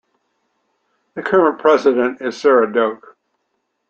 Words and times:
The 1.13 1.21
current 1.21 1.59
president 1.59 2.21
is 2.23 2.35
Sara 2.35 2.73
Doke. 2.73 3.15